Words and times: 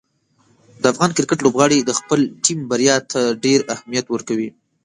د 0.81 0.83
افغان 0.93 1.11
کرکټ 1.17 1.39
لوبغاړي 1.45 1.79
د 1.83 1.91
خپلې 1.99 2.25
ټیم 2.43 2.59
بریا 2.71 2.95
ته 3.11 3.21
ډېر 3.45 3.59
اهمیت 3.73 4.05
ورکوي. 4.09 4.49